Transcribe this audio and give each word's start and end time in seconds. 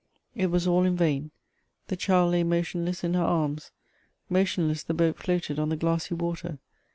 It 0.33 0.47
was 0.47 0.65
all 0.65 0.83
in 0.83 0.95
vain; 0.95 1.29
the 1.87 1.95
child 1.95 2.31
lay 2.31 2.41
motionless 2.43 3.03
in 3.03 3.13
her 3.13 3.21
anns; 3.23 3.69
motionless 4.31 4.81
the 4.81 4.95
boat 4.95 5.19
floated 5.19 5.59
on 5.59 5.69
the 5.69 5.77
glassy 5.77 6.15
water. 6.15 6.57